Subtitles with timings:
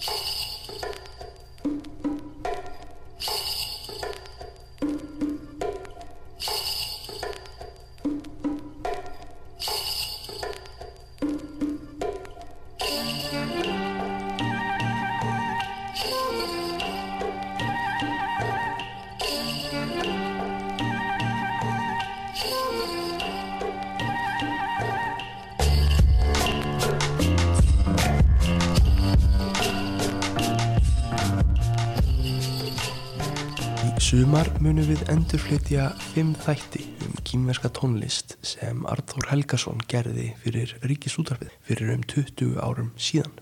[0.00, 0.14] you
[34.48, 41.50] sumar munum við endurflytja fimm þætti um kýmverska tónlist sem Arþór Helgason gerði fyrir Ríkisútarfið
[41.66, 43.34] fyrir um 20 árum síðan.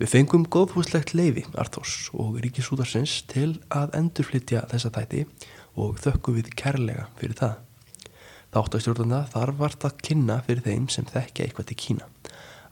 [0.00, 5.22] Við fengum góðhúslegt leifi Arþórs og Ríkisútarsins til að endurflytja þessa þætti
[5.78, 7.56] og þökkum við kærlega fyrir það.
[8.56, 12.10] Þáttastjórnanda þar vart að kynna fyrir þeim sem þekkja eitthvað til Kína.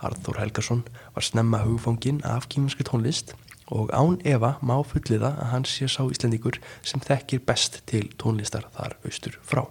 [0.02, 0.83] Arþór Helgason
[1.15, 3.37] var snemma hugfóngin af kýmverski tónlist
[3.73, 8.66] og án Eva má fulliða að hann sé sá Íslandíkur sem þekkir best til tónlistar
[8.76, 9.65] þar austur frá.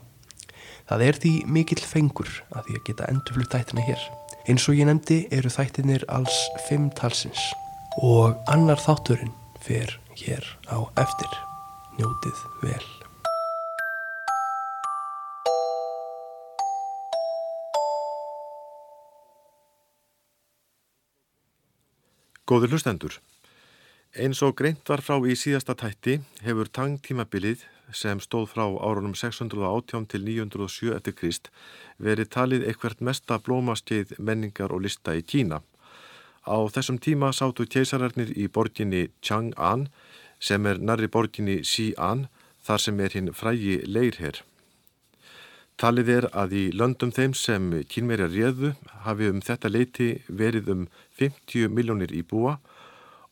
[0.90, 4.02] Það er því mikill fengur að því að geta endurflutt þættina hér.
[4.50, 7.46] Eins og ég nefndi eru þættinir alls fimm talsins
[8.02, 9.32] og annar þátturinn
[9.64, 11.40] fer hér á eftir.
[12.00, 12.84] Njótið vel.
[22.44, 23.22] Góður hlustendur.
[24.14, 27.64] Eins og greint var frá í síðasta tætti hefur tangtímabilið
[27.98, 31.48] sem stóð frá árunum 618 til 907 eftir Krist
[31.98, 35.64] verið talið eitthvert mesta blómaskeið menningar og lista í Kína.
[36.46, 39.88] Á þessum tíma sátu keisararnir í borginni Chang'an
[40.38, 42.28] sem er narri borginni Xi'an
[42.62, 44.44] þar sem er hinn frægi leirherr.
[45.82, 48.76] Talið er að í löndum þeim sem kínverjar réðu
[49.10, 52.73] hafi um þetta leiti verið um 50 miljónir í búa og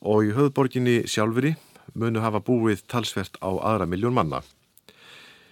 [0.02, 1.52] í höfðborginni sjálfuri
[1.94, 4.42] munu hafa búið talsvert á aðra miljón manna.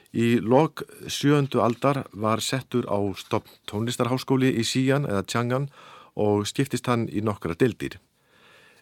[0.09, 5.69] Í lok sjöndu aldar var settur á stopn tónlistarháskóli í Síjan eða Tjangan
[6.17, 7.99] og skiptist hann í nokkra deildir.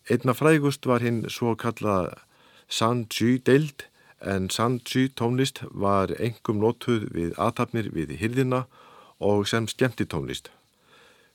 [0.08, 2.14] Einna frægust var hinn svo kallað
[2.72, 3.90] San-Tju deild
[4.24, 8.64] en San-Tju tónlist var engum nótuð við aðtapnir við hirðina
[9.20, 10.48] og sem skemmti tónlist.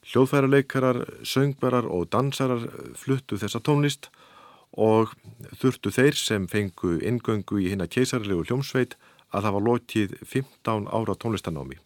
[0.08, 2.64] Hljóðfærarleikarar, söngbarar og dansarar
[2.96, 4.22] fluttu þessa tónlist og
[4.72, 8.96] þurftu þeir sem fengu ingöngu í hinn að keisarlegu hljómsveit
[9.32, 11.78] að hafa lokið 15 ára tónlistanámi.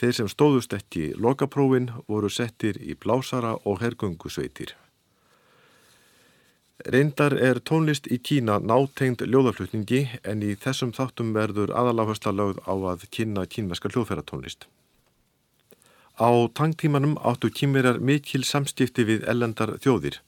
[0.00, 4.72] Þeir sem stóðust ekki lokaprófin voru settir í blásara og hergöngusveitir.
[6.82, 12.74] Reyndar er tónlist í Kína nátengd ljóðaflutningi en í þessum þáttum verður aðaláhersla lögð á
[12.94, 14.66] að kynna kínverska hljóðferratónlist.
[16.18, 20.18] Á tangtímanum áttu kýmverjar mikil samstifti við ellendar þjóðir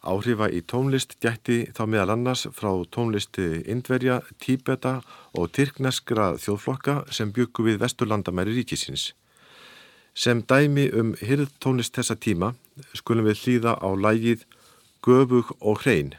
[0.00, 5.02] Áhrifa í tónlist gætti þá meðal annars frá tónlisti Indverja, Tíbeta
[5.36, 9.10] og Tyrkneskra þjóðflokka sem byggu við vesturlandamæri ríkisins.
[10.16, 12.54] Sem dæmi um hyrð tónlist þessa tíma
[12.96, 14.46] skulum við hlýða á lægið
[15.04, 16.14] Göbug og hrein.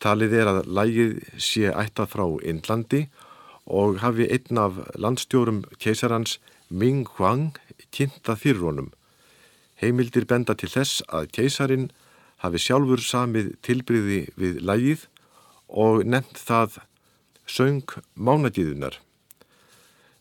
[0.00, 3.02] Talið er að lægið sé ættað frá Indlandi
[3.66, 6.38] og hafi einn af landstjórum keisarans
[6.70, 7.60] Ming Huang
[7.92, 8.90] kynntað fyrir honum.
[9.76, 11.88] Heimildir benda til þess að keisarin
[12.42, 15.06] hafi sjálfur samið tilbriði við lægið
[15.68, 16.80] og nefnt það
[17.46, 18.98] söng mánadíðunar.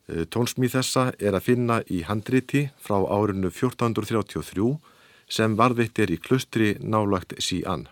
[0.08, 4.78] Eh, tónsmíð þessa er að finna í handriti frá árinu 1433
[5.28, 7.88] sem varðveitt er í klustri nálagt sían.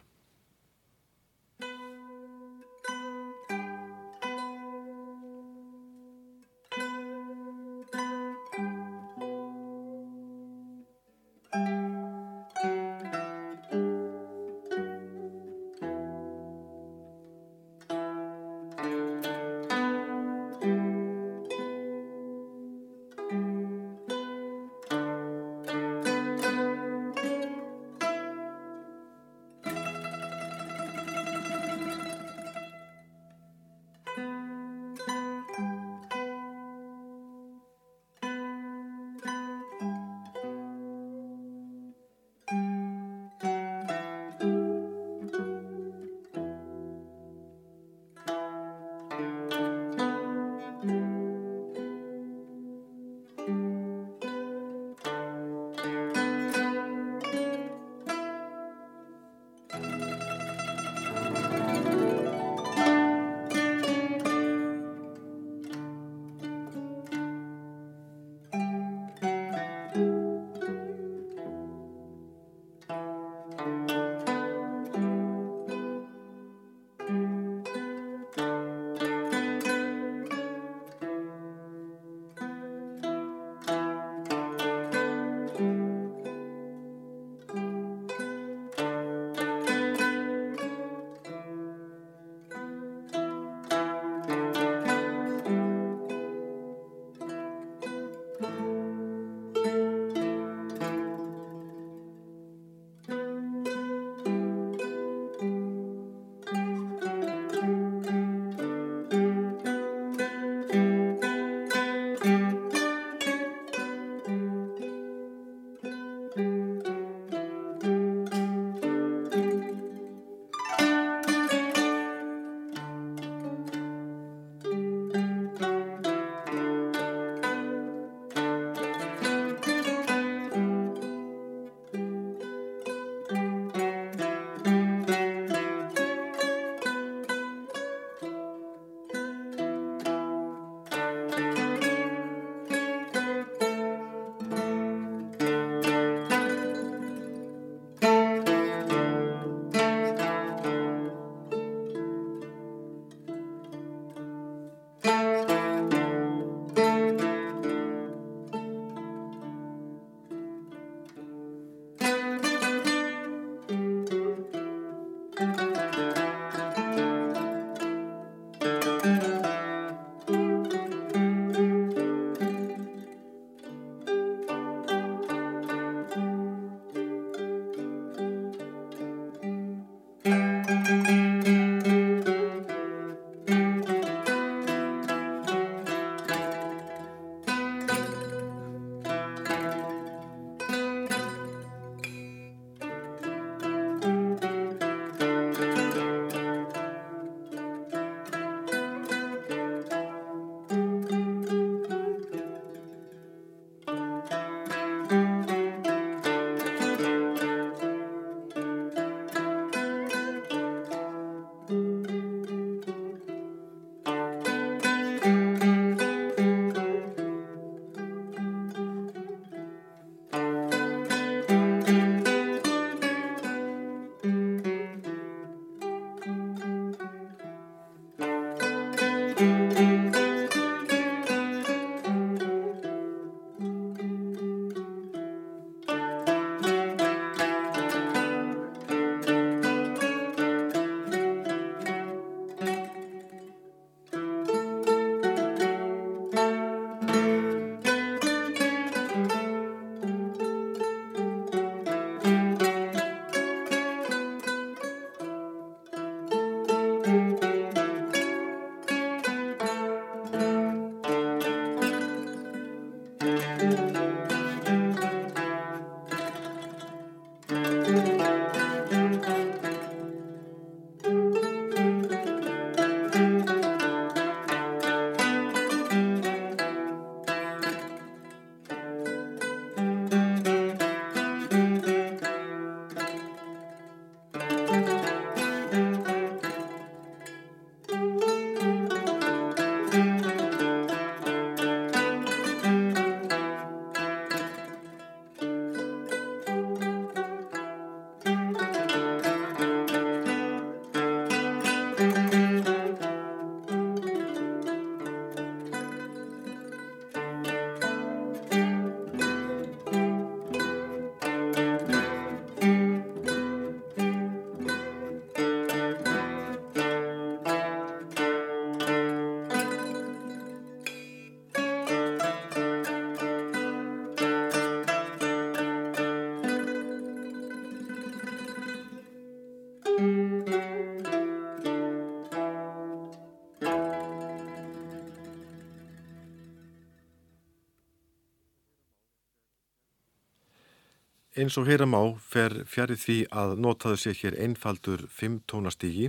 [341.44, 346.06] Eins og heyram á fer fjarið því að notaðu sér hér einfaldur 5 tónastígi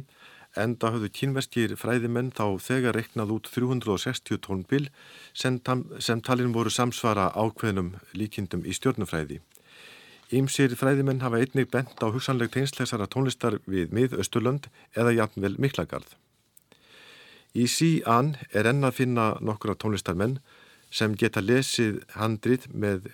[0.62, 4.86] enda höfðu kínverskir fræðimenn þá þegar reknað út 360 tónbil
[5.34, 5.56] sem,
[5.98, 9.40] sem talin voru samsvara ákveðnum líkindum í stjórnufræði.
[10.30, 16.14] Ímsir fræðimenn hafa einnig bent á hugsanleg tengsleisara tónlistar við mið-Östurlönd eða jafnvel Miklagarð.
[17.58, 20.38] Í sían er enn að finna nokkura tónlistarmenn
[20.94, 23.10] sem geta lesið handrit með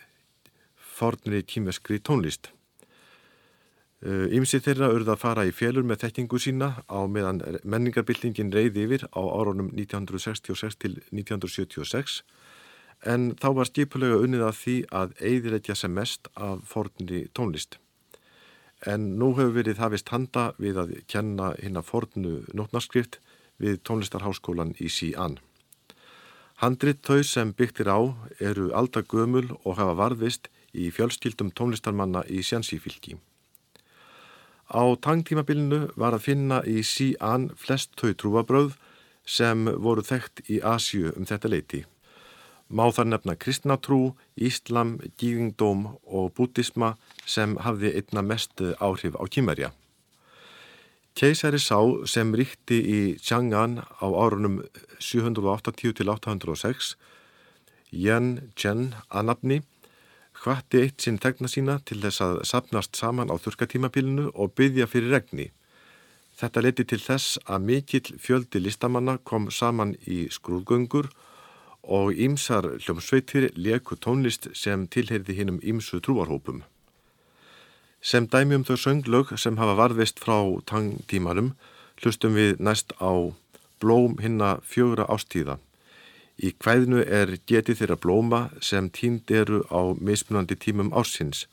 [1.00, 2.52] fornri kýmeskri tónlist.
[4.00, 8.87] Ímsið uh, þeirra urða að fara í félur með þekkingu sína á meðan menningarbyltingin reyði
[8.87, 12.23] yfir á árunum 1966 til 1976
[13.07, 17.78] en þá var skipulega unnið að því að eigðilegja sem mest af fornri tónlist.
[18.88, 23.21] En nú hefur verið hafist handa við að kenna hinn að fornu nótnarskrift
[23.61, 25.37] við tónlistarháskólan í Sían.
[26.61, 28.00] Handrit þau sem byggtir á
[28.40, 33.17] eru alda gömul og hafa varðvist í fjölskyldum tónlistarmanna í Sjansífylki.
[34.71, 38.77] Á tangtímabilinu var að finna í sían flest þau trúabröð
[39.27, 41.81] sem voru þekkt í Asju um þetta leiti.
[42.71, 46.95] Má þar nefna kristnatrú, íslam, gíðingdóm og bútisma
[47.27, 49.73] sem hafði einna mest áhrif á kýmerja.
[51.19, 54.61] Keisari sá sem ríkti í Chang'an á árunum
[55.03, 56.95] 780 til 806,
[57.91, 59.59] Yen Chen að nafni,
[60.41, 65.13] hvati eitt sinn tegna sína til þess að sapnast saman á þurkatímapilinu og byggja fyrir
[65.17, 65.51] regni.
[66.41, 71.11] Þetta leti til þess að mikill fjöldi listamanna kom saman í skrúðgöngur
[71.83, 76.63] og ímsar hljómsveitir leku tónlist sem tilheyrði hinnum ímsu trúarhópum.
[78.01, 81.53] Sem dæmi um þau sönglög sem hafa varðist frá tangtímanum
[82.01, 83.13] hlustum við næst á
[83.81, 85.59] blóm hinna fjögra ástíða.
[86.41, 91.45] Í hvæðinu er getið þeirra blóma sem tínd eru á mismunandi tímum ársins.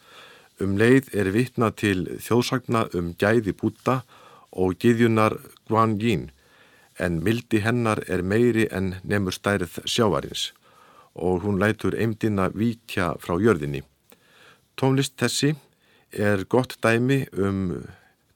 [0.64, 4.02] Um leið er vitna til þjóðsagna um gæði búta
[4.52, 5.36] og giðjunar
[5.68, 6.30] Guan Yin
[6.98, 10.52] en mildi hennar er meiri en nefnur stærð sjávarins
[11.18, 13.84] og hún lætur eimdina vítja frá jörðinni.
[14.78, 15.56] Tónlist þessi
[16.14, 17.88] er gott dæmi um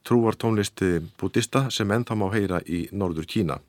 [0.04, 3.60] trúartónlisti bútista sem ennþá má heyra í norður Kína.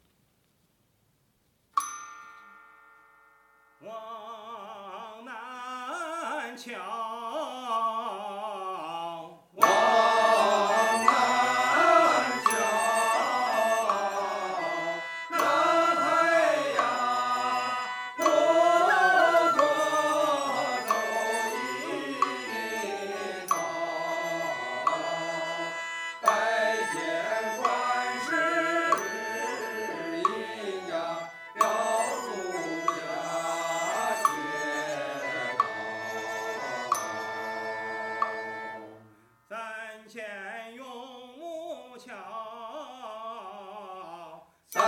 [41.98, 42.10] 桥
[44.72, 44.84] 三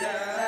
[0.00, 0.39] 千。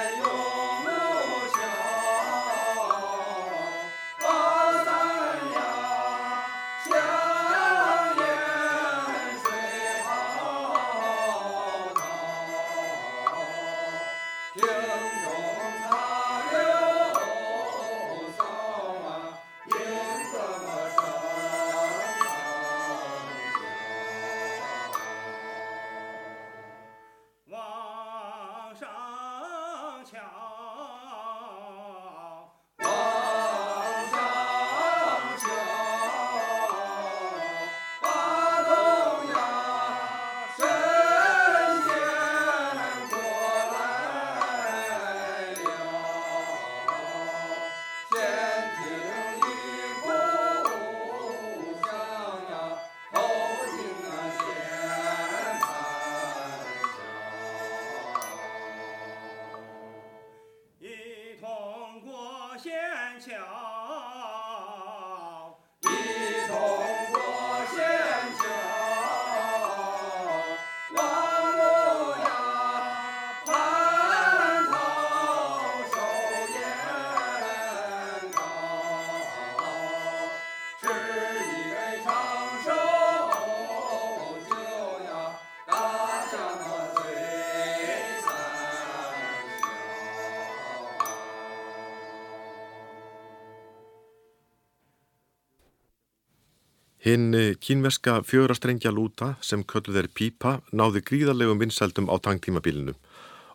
[97.02, 102.94] Hinn eh, kínverska fjörastrengja lúta sem kölluð er pípa náði gríðarlegum vinsældum á tangtímabilinu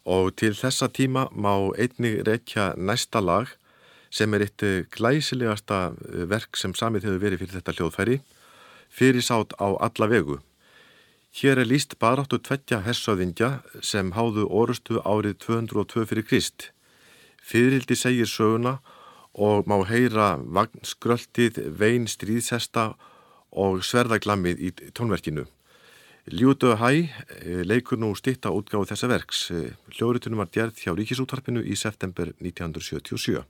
[0.08, 3.54] og til þessa tíma má einnig rekja næsta lag
[4.12, 8.20] sem er eitt eh, glæsilegasta eh, verk sem samið hefur verið fyrir þetta hljóðfæri
[8.98, 10.40] fyrirsátt á alla vegu.
[11.38, 16.72] Hér er líst baráttu tveggja hersöðingja sem háðu orustu árið 202 fyrir Krist.
[17.44, 18.80] Fyririldi segir söguna
[19.38, 22.96] og má heyra vagnskröltið, vein stríðsesta
[23.58, 25.48] og sverðaglammið í tónverkinu.
[26.28, 29.46] Ljútu Hæ eh, leikur nú stitta útgáðu þessa verks.
[29.56, 33.46] Eh, hljóritunum var gerð hjá Ríkisúttarpinu í september 1977.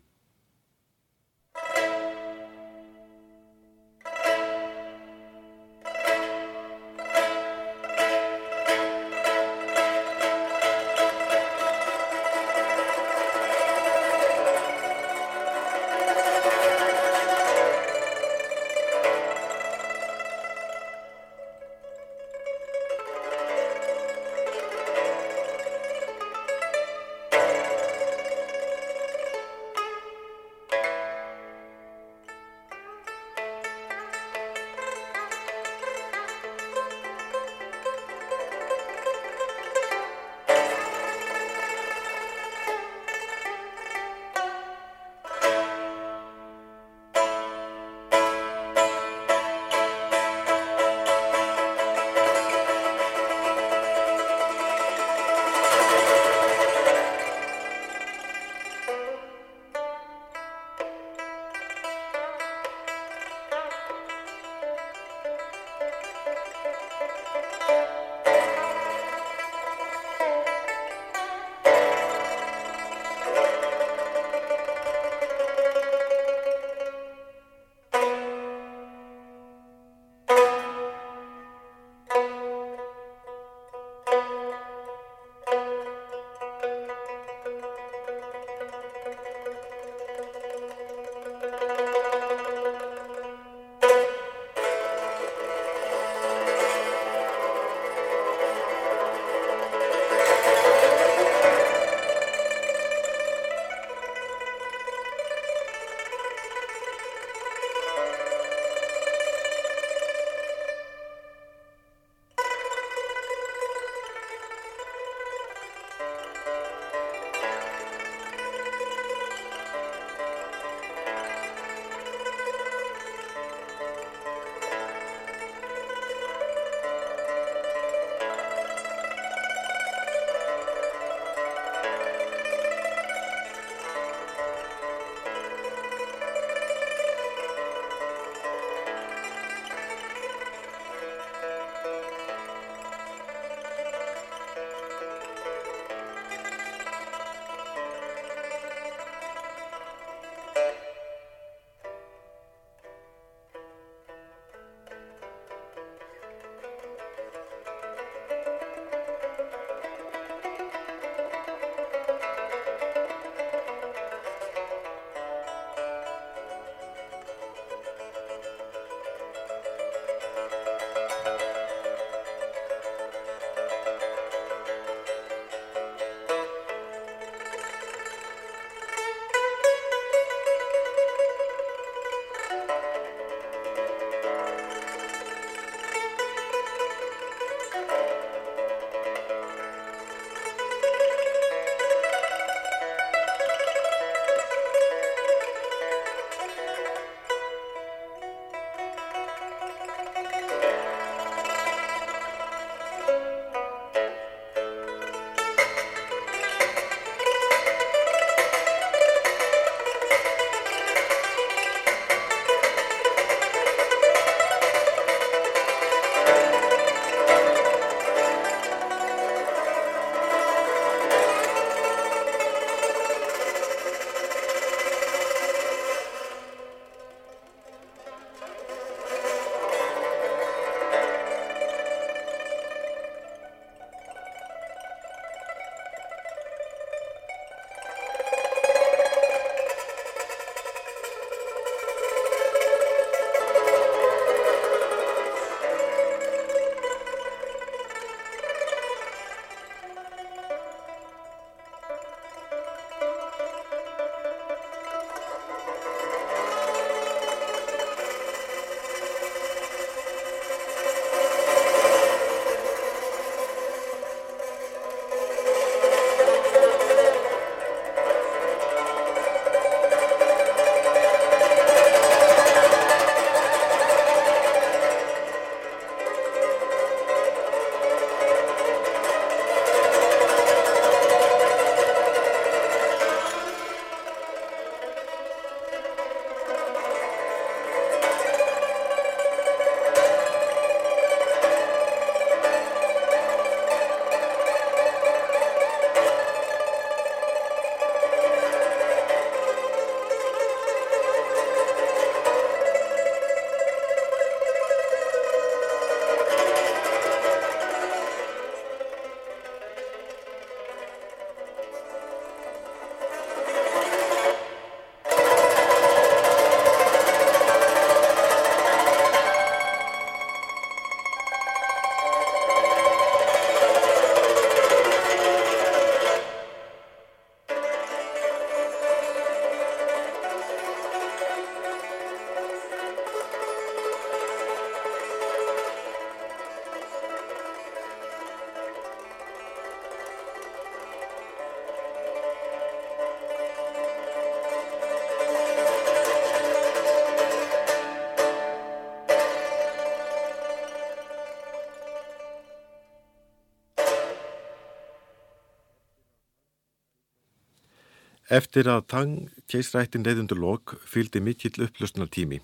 [358.37, 359.13] Eftir að tang
[359.49, 362.37] keisrættin reyðundur lok fylgdi mikill upplustnar tími.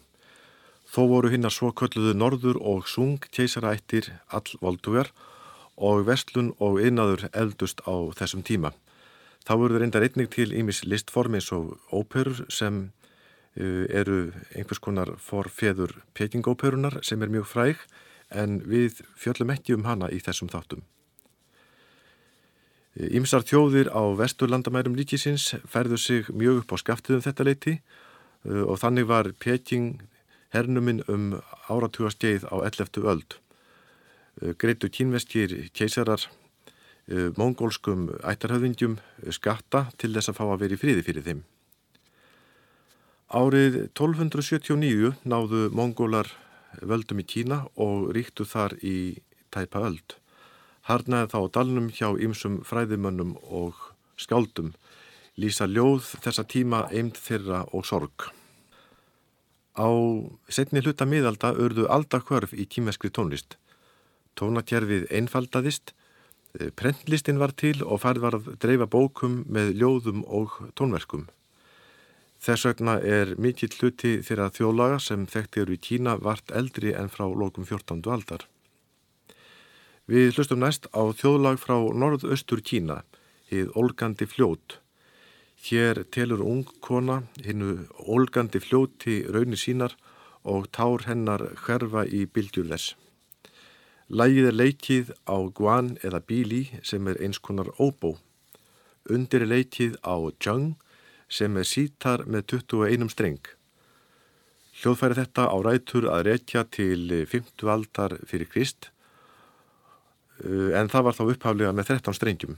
[0.90, 5.12] Þó voru hinnar svo kölluðu norður og sung keisarættir all voldugar
[5.78, 8.72] og vestlun og innaður eldust á þessum tíma.
[9.46, 12.88] Þá voru það reyndar einnig til ímis listform eins og óperur sem
[13.60, 17.86] uh, eru einhvers konar forfeður pekingóperunar sem er mjög fræg
[18.32, 20.82] en við fjöllum ekki um hana í þessum þáttum.
[22.94, 27.74] Ímsar þjóðir á vesturlandamærum líkisins ferðu sig mjög upp á skaftiðum þetta leiti
[28.46, 30.04] uh, og þannig var Peking
[30.54, 31.40] hernuminn um
[31.74, 33.02] áratugastgeið á 11.
[33.02, 33.40] öld.
[34.38, 39.00] Uh, Greitu kínveskir keisarar uh, mongólskum ættarhauðingjum
[39.34, 41.44] skatta til þess að fá að veri fríði fyrir þeim.
[43.34, 46.30] Árið 1279 náðu mongólar
[46.78, 49.18] völdum í Kína og ríktu þar í
[49.50, 50.22] tæpa öld
[50.88, 53.80] harnaði þá dalnum hjá ymsum fræðimönnum og
[54.20, 54.74] skáldum,
[55.40, 58.30] lýsa ljóð þessa tíma eind þeirra og sorg.
[59.74, 59.90] Á
[60.54, 63.58] setni hluta miðalda örðu aldakvörf í tímeskri tónlist.
[64.38, 65.94] Tónatjærfið einfaldadist,
[66.60, 71.28] eh, prentlistin var til og færð var að dreifa bókum með ljóðum og tónverkum.
[72.44, 77.08] Þess vegna er mikill hluti þeirra þjólaga sem þekkti eru í Kína vart eldri en
[77.08, 78.04] frá lókum 14.
[78.12, 78.53] aldar.
[80.04, 83.06] Við hlustum næst á þjóðlag frá norðaustur Kína,
[83.48, 84.82] hið Olgandi fljót.
[85.64, 89.96] Hér telur ung kona hinnu Olgandi fljóti raunir sínar
[90.44, 92.98] og tár hennar hverfa í bildjur þess.
[94.12, 98.18] Lægið er leikið á guan eða bíli sem er eins konar óbó.
[99.08, 100.76] Undir er leikið á jung
[101.32, 103.40] sem er sítar með 21 streng.
[104.84, 108.92] Hljóðfæri þetta á rætur að rekja til 50 aldar fyrir Krist
[110.42, 112.58] en það var þá upphaflega með 13 strengjum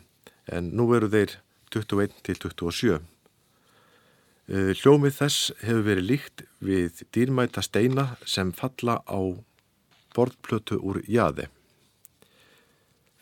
[0.53, 1.35] en nú eru þeir
[1.73, 2.99] 21 til 27.
[4.45, 9.19] Eh, hljómið þess hefur verið líkt við dýrmæta steina sem falla á
[10.15, 11.47] borðplötu úr jaði.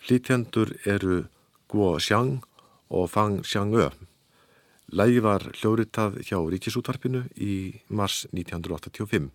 [0.04, 1.24] Flítjandur eru
[1.72, 2.44] Guo Xiang
[2.92, 3.88] og Fang Xiangö.
[4.92, 9.32] Lægi var hljóritað hjá Ríkisútvarpinu í mars 1985.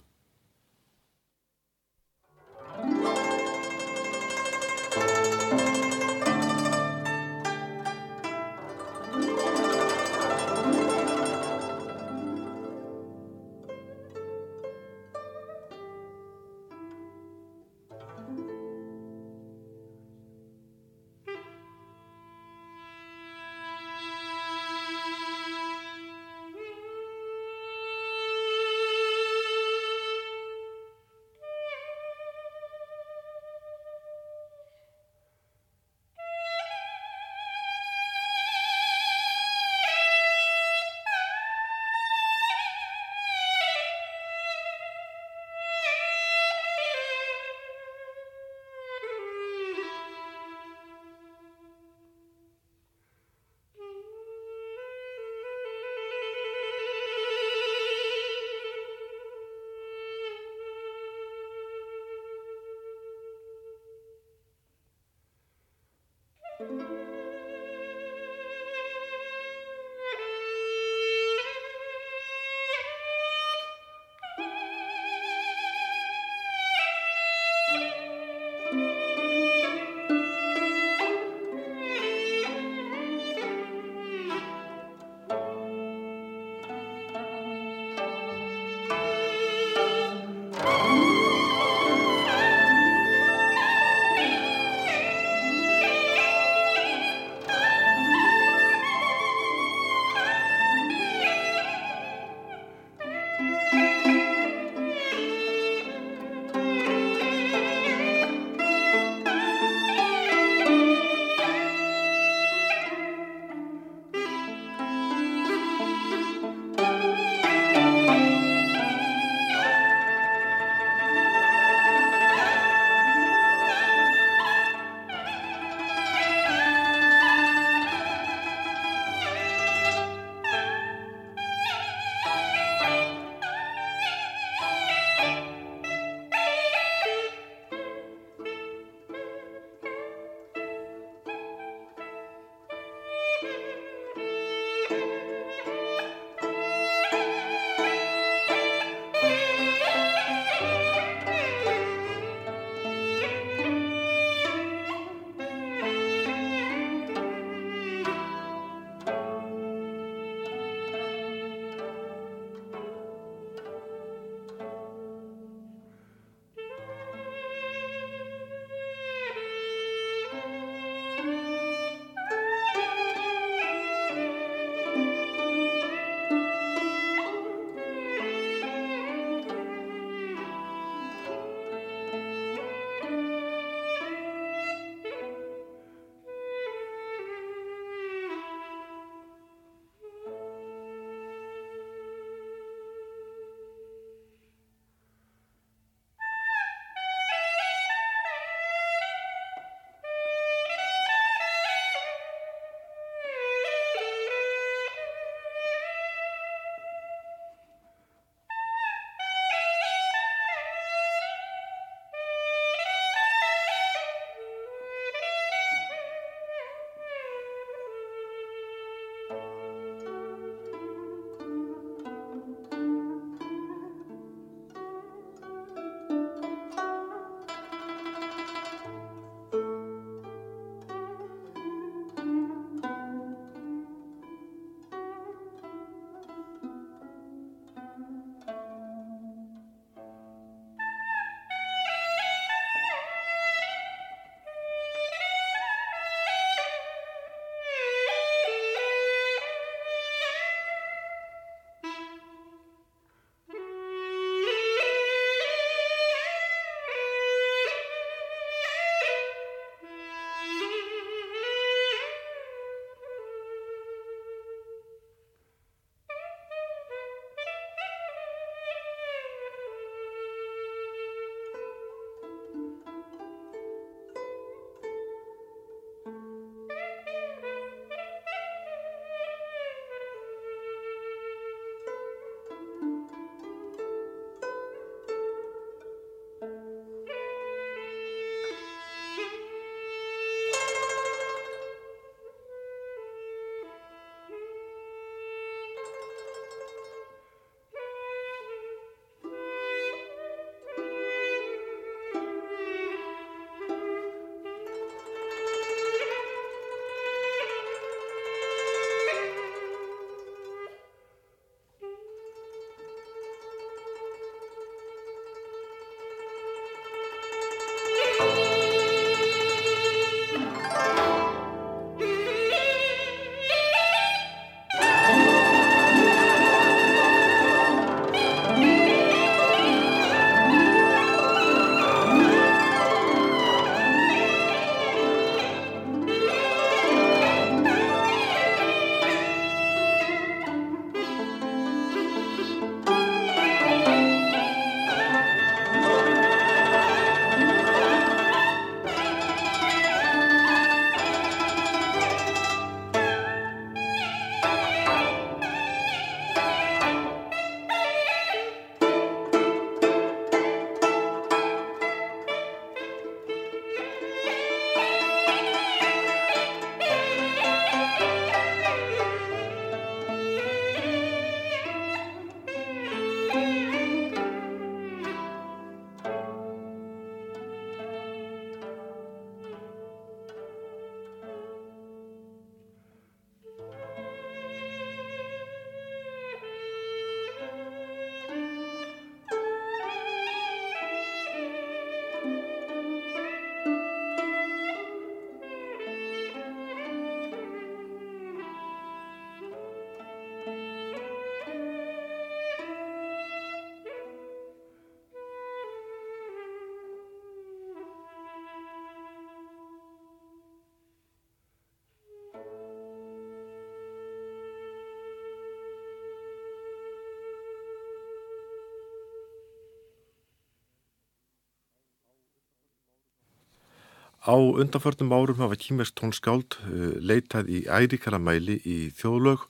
[424.29, 429.47] Á undanförnum árum hafa kýmest tónskáld uh, leitað í ærikara mæli í þjóðlög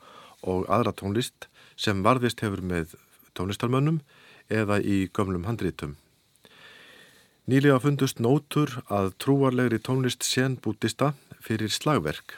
[0.48, 2.94] og aðra tónlist sem varðist hefur með
[3.36, 3.98] tónlistarmönnum
[4.48, 5.98] eða í gömlum handrítum.
[7.50, 11.12] Nýlega fundust nótur að trúarlegri tónlist senbútista
[11.44, 12.38] fyrir slagverk.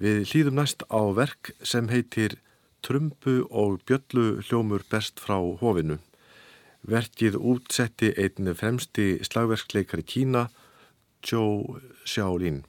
[0.00, 2.38] Við hlýðum næst á verk sem heitir
[2.80, 5.98] Trumbu og bjöllu hljómur best frá hofinu.
[6.88, 10.46] Verkið útsetti einn fremsti slagverksleikari Kína,
[11.22, 12.62] Zhou Xiaolin.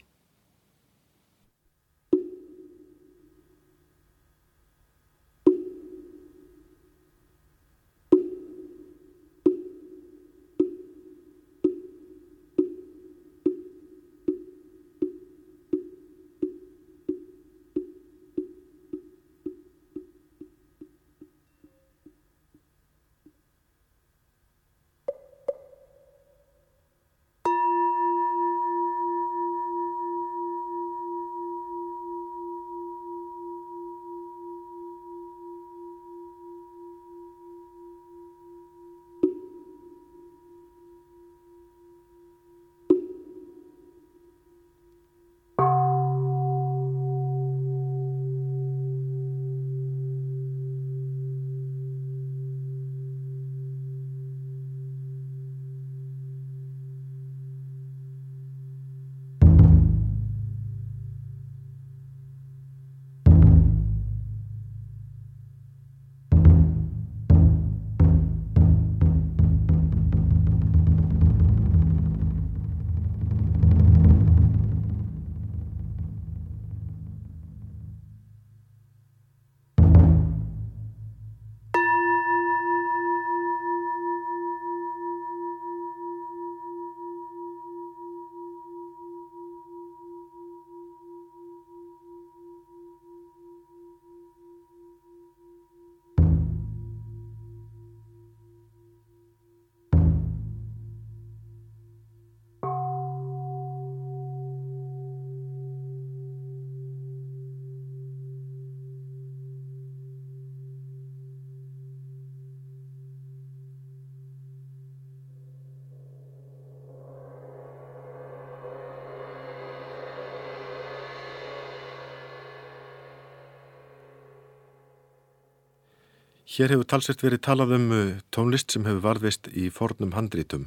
[126.49, 130.63] Hér hefur talsett verið talað um uh, tónlist sem hefur varðvist í fornum handrítum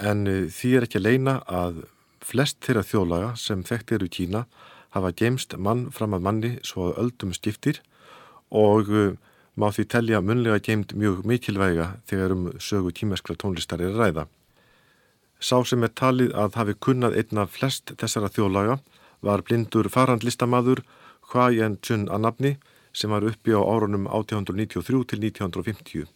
[0.00, 1.82] en uh, því er ekki að leina að
[2.24, 4.46] flest þeirra þjólaga sem þekkt eru Kína
[4.96, 7.82] hafa geimst mann fram að manni svo að öldum skiptir
[8.48, 9.12] og uh,
[9.52, 14.24] má því telja munlega geimt mjög mikilvæga þegar um sögu tímeskra tónlistar er ræða.
[15.36, 18.80] Sá sem er talið að hafi kunnað einna flest þessara þjólaga
[19.20, 20.80] var blindur farandlistamadur
[21.28, 22.58] Hua Yen Chun að nafni
[22.92, 26.06] sem var uppi á árunum 1893 til 1950.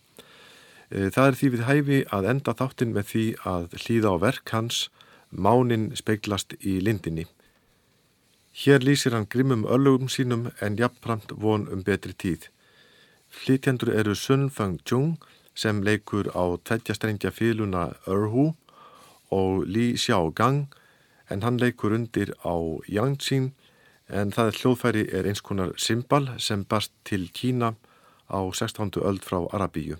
[0.90, 4.54] Eh, það er því við hæfi að enda þáttinn með því að hlýða á verk
[4.54, 4.86] hans
[5.30, 7.26] Mánin speiklast í lindinni.
[8.56, 12.46] Hér lýsir hann grimmum öllugum sínum en jafnpramt von um betri tíð.
[13.28, 15.18] Flytjandur eru Sun Fang Chung
[15.54, 18.54] sem leikur á tveggjastrengja fyluna Erhu
[19.30, 20.68] og Li Xiao Gang
[21.28, 22.54] en hann leikur undir á
[22.88, 23.50] Yangtze
[24.08, 27.74] en það hljóðfæri er eins konar symbal sem barst til Kína
[28.30, 29.02] á 16.
[29.02, 29.98] öld frá Arabíu.